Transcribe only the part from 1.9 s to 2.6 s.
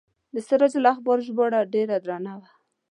درنه وه.